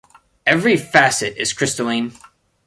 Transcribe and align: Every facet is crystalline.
Every 0.47 0.77
facet 0.77 1.37
is 1.37 1.53
crystalline. 1.53 2.13